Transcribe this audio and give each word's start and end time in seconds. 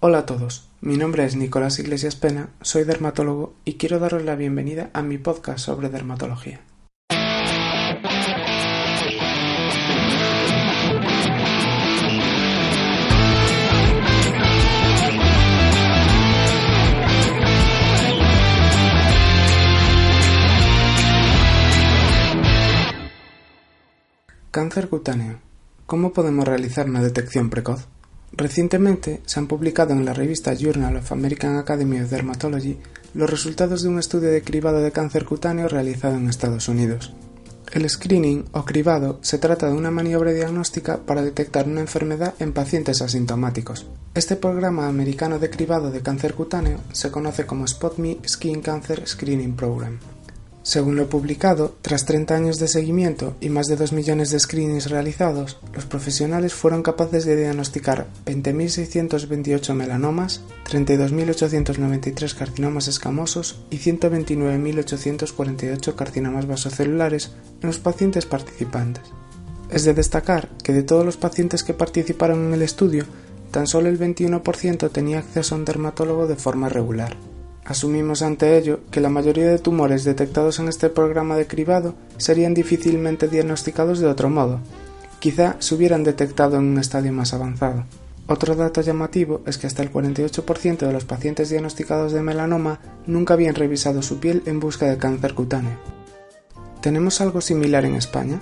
Hola 0.00 0.18
a 0.18 0.26
todos, 0.26 0.68
mi 0.80 0.96
nombre 0.96 1.24
es 1.24 1.34
Nicolás 1.34 1.80
Iglesias 1.80 2.14
Pena, 2.14 2.50
soy 2.60 2.84
dermatólogo 2.84 3.54
y 3.64 3.78
quiero 3.78 3.98
daros 3.98 4.22
la 4.22 4.36
bienvenida 4.36 4.90
a 4.92 5.02
mi 5.02 5.18
podcast 5.18 5.58
sobre 5.58 5.88
dermatología. 5.88 6.60
Cáncer 24.52 24.88
cutáneo. 24.88 25.40
¿Cómo 25.86 26.12
podemos 26.12 26.46
realizar 26.46 26.88
una 26.88 27.02
detección 27.02 27.50
precoz? 27.50 27.88
Recientemente 28.32 29.20
se 29.26 29.40
han 29.40 29.46
publicado 29.46 29.92
en 29.92 30.04
la 30.04 30.14
revista 30.14 30.54
Journal 30.54 30.96
of 30.96 31.12
American 31.12 31.56
Academy 31.56 32.00
of 32.00 32.10
Dermatology 32.10 32.78
los 33.14 33.30
resultados 33.30 33.82
de 33.82 33.88
un 33.88 33.98
estudio 33.98 34.30
de 34.30 34.42
cribado 34.42 34.80
de 34.80 34.92
cáncer 34.92 35.24
cutáneo 35.24 35.68
realizado 35.68 36.16
en 36.16 36.28
Estados 36.28 36.68
Unidos. 36.68 37.14
El 37.72 37.88
screening 37.88 38.46
o 38.52 38.64
cribado 38.64 39.18
se 39.22 39.38
trata 39.38 39.66
de 39.68 39.74
una 39.74 39.90
maniobra 39.90 40.32
diagnóstica 40.32 40.98
para 40.98 41.22
detectar 41.22 41.66
una 41.66 41.80
enfermedad 41.80 42.34
en 42.38 42.52
pacientes 42.52 43.02
asintomáticos. 43.02 43.86
Este 44.14 44.36
programa 44.36 44.88
americano 44.88 45.38
de 45.38 45.50
cribado 45.50 45.90
de 45.90 46.00
cáncer 46.00 46.34
cutáneo 46.34 46.80
se 46.92 47.10
conoce 47.10 47.44
como 47.44 47.66
SpotMe 47.66 48.18
Skin 48.26 48.62
Cancer 48.62 49.06
Screening 49.06 49.54
Program. 49.54 49.98
Según 50.68 50.96
lo 50.96 51.08
publicado, 51.08 51.74
tras 51.80 52.04
30 52.04 52.34
años 52.34 52.58
de 52.58 52.68
seguimiento 52.68 53.34
y 53.40 53.48
más 53.48 53.68
de 53.68 53.76
2 53.76 53.94
millones 53.94 54.30
de 54.30 54.38
screenings 54.38 54.90
realizados, 54.90 55.56
los 55.72 55.86
profesionales 55.86 56.52
fueron 56.52 56.82
capaces 56.82 57.24
de 57.24 57.36
diagnosticar 57.36 58.06
20.628 58.26 59.72
melanomas, 59.72 60.42
32.893 60.70 62.34
carcinomas 62.34 62.86
escamosos 62.86 63.64
y 63.70 63.78
129.848 63.78 65.94
carcinomas 65.94 66.46
vasocelulares 66.46 67.32
en 67.62 67.68
los 67.68 67.78
pacientes 67.78 68.26
participantes. 68.26 69.04
Es 69.70 69.84
de 69.84 69.94
destacar 69.94 70.50
que 70.62 70.74
de 70.74 70.82
todos 70.82 71.02
los 71.02 71.16
pacientes 71.16 71.64
que 71.64 71.72
participaron 71.72 72.44
en 72.44 72.52
el 72.52 72.60
estudio, 72.60 73.06
tan 73.52 73.66
solo 73.66 73.88
el 73.88 73.98
21% 73.98 74.92
tenía 74.92 75.20
acceso 75.20 75.54
a 75.54 75.58
un 75.58 75.64
dermatólogo 75.64 76.26
de 76.26 76.36
forma 76.36 76.68
regular. 76.68 77.16
Asumimos 77.68 78.22
ante 78.22 78.56
ello 78.56 78.80
que 78.90 79.02
la 79.02 79.10
mayoría 79.10 79.46
de 79.46 79.58
tumores 79.58 80.02
detectados 80.02 80.58
en 80.58 80.68
este 80.68 80.88
programa 80.88 81.36
de 81.36 81.46
cribado 81.46 81.94
serían 82.16 82.54
difícilmente 82.54 83.28
diagnosticados 83.28 83.98
de 83.98 84.06
otro 84.06 84.30
modo. 84.30 84.60
Quizá 85.20 85.56
se 85.58 85.74
hubieran 85.74 86.02
detectado 86.02 86.56
en 86.56 86.64
un 86.64 86.78
estadio 86.78 87.12
más 87.12 87.34
avanzado. 87.34 87.84
Otro 88.26 88.56
dato 88.56 88.80
llamativo 88.80 89.42
es 89.44 89.58
que 89.58 89.66
hasta 89.66 89.82
el 89.82 89.92
48% 89.92 90.78
de 90.78 90.92
los 90.94 91.04
pacientes 91.04 91.50
diagnosticados 91.50 92.12
de 92.12 92.22
melanoma 92.22 92.80
nunca 93.06 93.34
habían 93.34 93.54
revisado 93.54 94.00
su 94.00 94.18
piel 94.18 94.42
en 94.46 94.60
busca 94.60 94.86
de 94.86 94.96
cáncer 94.96 95.34
cutáneo. 95.34 95.76
¿Tenemos 96.80 97.20
algo 97.20 97.42
similar 97.42 97.84
en 97.84 97.96
España? 97.96 98.40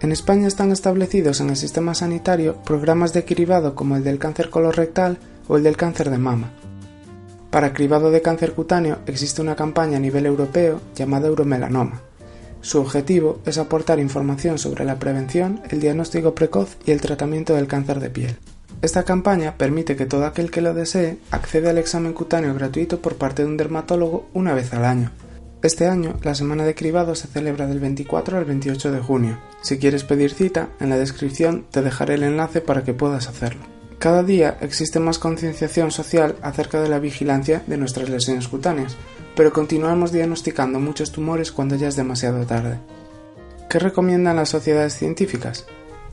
En 0.00 0.12
España 0.12 0.48
están 0.48 0.70
establecidos 0.70 1.40
en 1.40 1.48
el 1.48 1.56
sistema 1.56 1.94
sanitario 1.94 2.56
programas 2.62 3.14
de 3.14 3.24
cribado 3.24 3.74
como 3.74 3.96
el 3.96 4.04
del 4.04 4.18
cáncer 4.18 4.50
colorectal 4.50 5.16
o 5.48 5.56
el 5.56 5.62
del 5.62 5.78
cáncer 5.78 6.10
de 6.10 6.18
mama. 6.18 6.52
Para 7.54 7.72
cribado 7.72 8.10
de 8.10 8.20
cáncer 8.20 8.52
cutáneo 8.52 8.98
existe 9.06 9.40
una 9.40 9.54
campaña 9.54 9.98
a 9.98 10.00
nivel 10.00 10.26
europeo 10.26 10.80
llamada 10.96 11.28
Euromelanoma. 11.28 12.00
Su 12.62 12.80
objetivo 12.80 13.38
es 13.46 13.58
aportar 13.58 14.00
información 14.00 14.58
sobre 14.58 14.84
la 14.84 14.98
prevención, 14.98 15.60
el 15.70 15.78
diagnóstico 15.78 16.34
precoz 16.34 16.76
y 16.84 16.90
el 16.90 17.00
tratamiento 17.00 17.54
del 17.54 17.68
cáncer 17.68 18.00
de 18.00 18.10
piel. 18.10 18.36
Esta 18.82 19.04
campaña 19.04 19.56
permite 19.56 19.94
que 19.94 20.04
todo 20.04 20.26
aquel 20.26 20.50
que 20.50 20.62
lo 20.62 20.74
desee 20.74 21.18
acceda 21.30 21.70
al 21.70 21.78
examen 21.78 22.12
cutáneo 22.12 22.52
gratuito 22.54 23.00
por 23.00 23.14
parte 23.14 23.44
de 23.44 23.48
un 23.50 23.56
dermatólogo 23.56 24.26
una 24.32 24.52
vez 24.52 24.74
al 24.74 24.84
año. 24.84 25.12
Este 25.62 25.86
año, 25.86 26.18
la 26.24 26.34
semana 26.34 26.64
de 26.64 26.74
cribado 26.74 27.14
se 27.14 27.28
celebra 27.28 27.68
del 27.68 27.78
24 27.78 28.36
al 28.36 28.46
28 28.46 28.90
de 28.90 28.98
junio. 28.98 29.38
Si 29.62 29.78
quieres 29.78 30.02
pedir 30.02 30.34
cita, 30.34 30.70
en 30.80 30.90
la 30.90 30.98
descripción 30.98 31.66
te 31.70 31.82
dejaré 31.82 32.14
el 32.14 32.24
enlace 32.24 32.60
para 32.60 32.82
que 32.82 32.94
puedas 32.94 33.28
hacerlo. 33.28 33.73
Cada 34.04 34.22
día 34.22 34.58
existe 34.60 35.00
más 35.00 35.18
concienciación 35.18 35.90
social 35.90 36.36
acerca 36.42 36.78
de 36.78 36.90
la 36.90 36.98
vigilancia 36.98 37.62
de 37.66 37.78
nuestras 37.78 38.10
lesiones 38.10 38.48
cutáneas, 38.48 38.98
pero 39.34 39.50
continuamos 39.50 40.12
diagnosticando 40.12 40.78
muchos 40.78 41.10
tumores 41.10 41.50
cuando 41.50 41.76
ya 41.76 41.88
es 41.88 41.96
demasiado 41.96 42.44
tarde. 42.44 42.80
¿Qué 43.70 43.78
recomiendan 43.78 44.36
las 44.36 44.50
sociedades 44.50 44.92
científicas? 44.92 45.64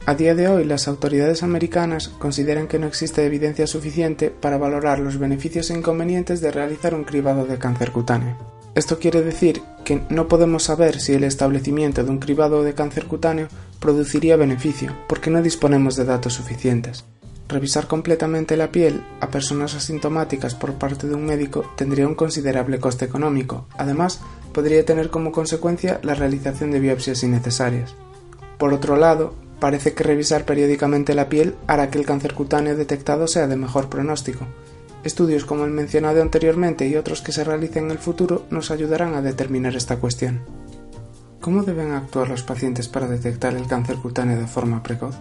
A 0.05 0.15
día 0.15 0.35
de 0.35 0.47
hoy, 0.47 0.63
las 0.63 0.87
autoridades 0.87 1.43
americanas 1.43 2.07
consideran 2.07 2.69
que 2.69 2.79
no 2.79 2.87
existe 2.87 3.25
evidencia 3.25 3.67
suficiente 3.67 4.29
para 4.29 4.57
valorar 4.57 4.99
los 4.99 5.19
beneficios 5.19 5.69
e 5.69 5.77
inconvenientes 5.77 6.39
de 6.39 6.49
realizar 6.49 6.95
un 6.95 7.03
cribado 7.03 7.43
de 7.43 7.57
cáncer 7.57 7.91
cutáneo. 7.91 8.37
Esto 8.73 8.99
quiere 8.99 9.21
decir 9.21 9.63
que 9.83 10.01
no 10.09 10.29
podemos 10.29 10.63
saber 10.63 11.01
si 11.01 11.11
el 11.11 11.25
establecimiento 11.25 12.05
de 12.05 12.09
un 12.09 12.19
cribado 12.19 12.63
de 12.63 12.73
cáncer 12.73 13.07
cutáneo 13.07 13.49
produciría 13.81 14.37
beneficio, 14.37 14.95
porque 15.09 15.29
no 15.29 15.41
disponemos 15.41 15.97
de 15.97 16.05
datos 16.05 16.35
suficientes. 16.35 17.03
Revisar 17.51 17.85
completamente 17.85 18.55
la 18.55 18.71
piel 18.71 19.03
a 19.19 19.27
personas 19.27 19.75
asintomáticas 19.75 20.55
por 20.55 20.75
parte 20.75 21.05
de 21.05 21.15
un 21.15 21.25
médico 21.25 21.69
tendría 21.75 22.07
un 22.07 22.15
considerable 22.15 22.79
coste 22.79 23.03
económico. 23.03 23.65
Además, 23.77 24.21
podría 24.53 24.85
tener 24.85 25.09
como 25.09 25.33
consecuencia 25.33 25.99
la 26.01 26.13
realización 26.13 26.71
de 26.71 26.79
biopsias 26.79 27.23
innecesarias. 27.23 27.93
Por 28.57 28.73
otro 28.73 28.95
lado, 28.95 29.33
parece 29.59 29.93
que 29.93 30.05
revisar 30.05 30.45
periódicamente 30.45 31.13
la 31.13 31.27
piel 31.27 31.55
hará 31.67 31.89
que 31.89 31.99
el 31.99 32.05
cáncer 32.05 32.35
cutáneo 32.35 32.77
detectado 32.77 33.27
sea 33.27 33.47
de 33.47 33.57
mejor 33.57 33.89
pronóstico. 33.89 34.47
Estudios 35.03 35.43
como 35.43 35.65
el 35.65 35.71
mencionado 35.71 36.21
anteriormente 36.21 36.87
y 36.87 36.95
otros 36.95 37.19
que 37.19 37.33
se 37.33 37.43
realicen 37.43 37.85
en 37.85 37.91
el 37.91 37.97
futuro 37.97 38.45
nos 38.49 38.71
ayudarán 38.71 39.13
a 39.13 39.21
determinar 39.21 39.75
esta 39.75 39.97
cuestión. 39.97 40.39
¿Cómo 41.41 41.63
deben 41.63 41.91
actuar 41.91 42.29
los 42.29 42.43
pacientes 42.43 42.87
para 42.87 43.09
detectar 43.09 43.55
el 43.55 43.67
cáncer 43.67 43.97
cutáneo 43.97 44.39
de 44.39 44.47
forma 44.47 44.81
precoz? 44.81 45.17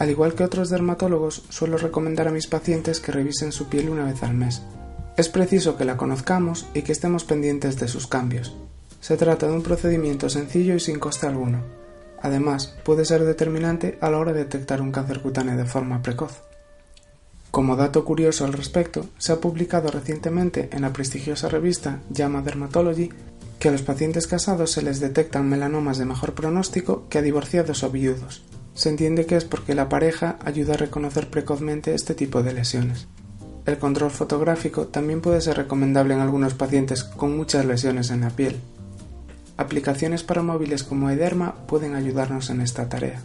Al 0.00 0.08
igual 0.08 0.34
que 0.34 0.44
otros 0.44 0.70
dermatólogos, 0.70 1.42
suelo 1.50 1.76
recomendar 1.76 2.26
a 2.26 2.30
mis 2.30 2.46
pacientes 2.46 3.00
que 3.00 3.12
revisen 3.12 3.52
su 3.52 3.68
piel 3.68 3.90
una 3.90 4.06
vez 4.06 4.22
al 4.22 4.32
mes. 4.32 4.62
Es 5.18 5.28
preciso 5.28 5.76
que 5.76 5.84
la 5.84 5.98
conozcamos 5.98 6.66
y 6.72 6.80
que 6.80 6.92
estemos 6.92 7.24
pendientes 7.24 7.78
de 7.78 7.86
sus 7.86 8.06
cambios. 8.06 8.56
Se 9.02 9.18
trata 9.18 9.46
de 9.46 9.52
un 9.52 9.62
procedimiento 9.62 10.30
sencillo 10.30 10.74
y 10.74 10.80
sin 10.80 10.98
coste 10.98 11.26
alguno. 11.26 11.58
Además, 12.22 12.74
puede 12.82 13.04
ser 13.04 13.24
determinante 13.24 13.98
a 14.00 14.08
la 14.08 14.16
hora 14.16 14.32
de 14.32 14.44
detectar 14.44 14.80
un 14.80 14.90
cáncer 14.90 15.20
cutáneo 15.20 15.58
de 15.58 15.66
forma 15.66 16.00
precoz. 16.00 16.44
Como 17.50 17.76
dato 17.76 18.02
curioso 18.06 18.46
al 18.46 18.54
respecto, 18.54 19.04
se 19.18 19.32
ha 19.32 19.40
publicado 19.40 19.90
recientemente 19.90 20.70
en 20.72 20.80
la 20.80 20.94
prestigiosa 20.94 21.50
revista 21.50 22.00
JAMA 22.10 22.40
Dermatology 22.40 23.10
que 23.58 23.68
a 23.68 23.72
los 23.72 23.82
pacientes 23.82 24.26
casados 24.26 24.70
se 24.70 24.80
les 24.80 24.98
detectan 24.98 25.46
melanomas 25.46 25.98
de 25.98 26.06
mejor 26.06 26.32
pronóstico 26.32 27.06
que 27.10 27.18
a 27.18 27.22
divorciados 27.22 27.82
o 27.82 27.90
viudos. 27.90 28.42
Se 28.80 28.88
entiende 28.88 29.26
que 29.26 29.36
es 29.36 29.44
porque 29.44 29.74
la 29.74 29.90
pareja 29.90 30.38
ayuda 30.42 30.72
a 30.72 30.78
reconocer 30.78 31.28
precozmente 31.28 31.94
este 31.94 32.14
tipo 32.14 32.42
de 32.42 32.54
lesiones. 32.54 33.08
El 33.66 33.76
control 33.76 34.10
fotográfico 34.10 34.86
también 34.86 35.20
puede 35.20 35.42
ser 35.42 35.58
recomendable 35.58 36.14
en 36.14 36.20
algunos 36.20 36.54
pacientes 36.54 37.04
con 37.04 37.36
muchas 37.36 37.66
lesiones 37.66 38.10
en 38.10 38.22
la 38.22 38.30
piel. 38.30 38.56
Aplicaciones 39.58 40.22
para 40.22 40.42
móviles 40.42 40.82
como 40.82 41.10
Ederma 41.10 41.56
pueden 41.66 41.94
ayudarnos 41.94 42.48
en 42.48 42.62
esta 42.62 42.88
tarea. 42.88 43.20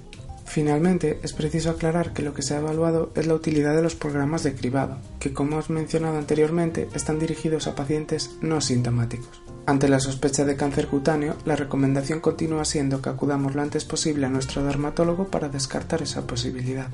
Finalmente, 0.56 1.20
es 1.22 1.34
preciso 1.34 1.70
aclarar 1.70 2.14
que 2.14 2.22
lo 2.22 2.34
que 2.34 2.42
se 2.42 2.54
ha 2.54 2.60
evaluado 2.60 3.12
es 3.16 3.28
la 3.28 3.34
utilidad 3.34 3.76
de 3.76 3.82
los 3.82 3.94
programas 3.94 4.42
de 4.44 4.56
cribado, 4.56 5.00
que 5.20 5.34
como 5.34 5.52
hemos 5.52 5.70
mencionado 5.70 6.18
anteriormente 6.18 6.88
están 6.94 7.20
dirigidos 7.20 7.68
a 7.68 7.76
pacientes 7.76 8.38
no 8.40 8.62
sintomáticos. 8.62 9.44
Ante 9.66 9.90
la 9.90 10.00
sospecha 10.00 10.46
de 10.46 10.56
cáncer 10.56 10.88
cutáneo, 10.88 11.36
la 11.44 11.58
recomendación 11.58 12.22
continúa 12.22 12.64
siendo 12.64 13.02
que 13.02 13.10
acudamos 13.10 13.54
lo 13.54 13.64
antes 13.64 13.84
posible 13.84 14.28
a 14.28 14.30
nuestro 14.30 14.64
dermatólogo 14.64 15.28
para 15.28 15.50
descartar 15.50 16.02
esa 16.02 16.26
posibilidad. 16.26 16.88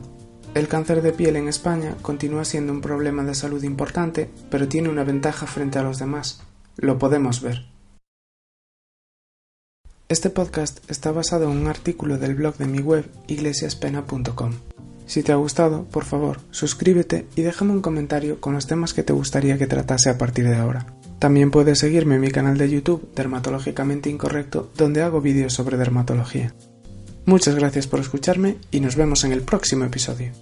El 0.56 0.68
cáncer 0.68 1.04
de 1.04 1.14
piel 1.14 1.36
en 1.36 1.48
España 1.48 1.96
continúa 2.02 2.46
siendo 2.46 2.74
un 2.74 2.81
problema 2.81 3.24
de 3.24 3.36
salud 3.36 3.62
importante, 3.62 4.28
pero 4.50 4.68
tiene 4.69 4.90
una 4.90 5.04
ventaja 5.04 5.46
frente 5.46 5.78
a 5.78 5.84
los 5.84 6.00
demás. 6.00 6.42
Lo 6.78 6.98
podemos 6.98 7.44
ver. 7.44 7.70
Este 10.12 10.30
podcast 10.30 10.80
está 10.92 11.13
basado 11.13 11.50
en 11.50 11.58
un 11.58 11.68
artículo 11.68 12.18
del 12.18 12.36
blog 12.36 12.58
de 12.58 12.66
mi 12.66 12.80
web 12.80 13.06
iglesiaspena.com. 13.28 14.52
Si 15.06 15.24
te 15.24 15.31
ha 15.31 15.36
gustado, 15.36 15.86
por 15.86 16.04
favor, 16.04 16.42
suscríbete 16.52 17.28
y 17.38 17.44
déjame 17.44 17.72
un 17.72 17.81
comentario 17.81 18.42
con 18.42 18.52
los 18.52 18.68
temas 18.68 18.94
que 18.94 19.04
te 19.04 19.13
gustaría 19.13 19.58
que 19.58 19.68
tratase 19.68 20.10
a 20.10 20.18
partir 20.18 20.50
de 20.50 20.58
ahora. 20.58 20.86
También 21.18 21.50
puedes 21.50 21.80
seguirme 21.80 22.16
en 22.16 22.22
mi 22.22 22.30
canal 22.30 22.58
de 22.58 22.69
YouTube, 22.69 23.08
Dermatológicamente 23.16 24.10
Incorrecto, 24.10 24.69
donde 24.75 25.02
hago 25.02 25.22
vídeos 25.22 25.54
sobre 25.54 25.78
dermatología. 25.78 26.54
Muchas 27.24 27.56
gracias 27.56 27.88
por 27.88 28.02
escucharme 28.02 28.57
y 28.69 28.81
nos 28.81 28.98
vemos 28.98 29.24
en 29.24 29.31
el 29.31 29.44
próximo 29.44 29.86
episodio. 29.86 30.34